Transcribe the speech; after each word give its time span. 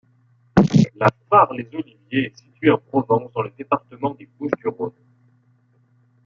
La 0.95 1.09
Fare-les-Oliviers 1.29 2.23
est 2.25 2.35
située 2.35 2.71
en 2.71 2.79
Provence 2.79 3.31
dans 3.35 3.43
le 3.43 3.51
département 3.55 4.15
des 4.15 4.25
bouches 4.39 4.49
du 4.59 4.67
Rhône. 4.67 4.91